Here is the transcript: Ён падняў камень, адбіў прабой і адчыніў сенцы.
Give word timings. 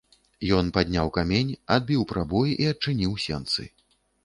Ён 0.59 0.71
падняў 0.77 1.11
камень, 1.17 1.51
адбіў 1.77 2.07
прабой 2.13 2.57
і 2.61 2.69
адчыніў 2.73 3.17
сенцы. 3.27 3.71